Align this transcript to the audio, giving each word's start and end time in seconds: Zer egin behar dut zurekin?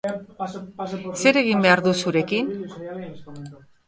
Zer 1.23 1.37
egin 1.41 1.61
behar 1.65 1.83
dut 1.87 1.99
zurekin? 2.05 2.49